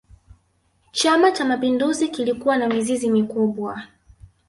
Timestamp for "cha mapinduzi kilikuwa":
1.31-2.57